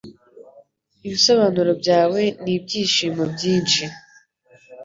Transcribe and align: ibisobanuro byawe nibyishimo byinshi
ibisobanuro 1.07 1.71
byawe 1.81 2.21
nibyishimo 2.43 3.23
byinshi 3.33 3.83